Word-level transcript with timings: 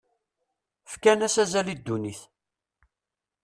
Fkan-as 0.91 1.35
azal 1.43 1.67
i 1.73 1.75
ddunit. 1.79 2.21